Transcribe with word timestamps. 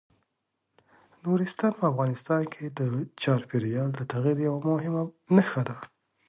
نورستان 1.23 1.71
په 1.79 1.83
افغانستان 1.91 2.41
کې 2.53 2.65
د 2.79 2.81
چاپېریال 3.21 3.89
د 3.95 4.01
تغیر 4.11 4.37
یوه 4.47 4.61
مهمه 4.71 5.03
نښه 5.35 5.61
ده. 5.69 5.77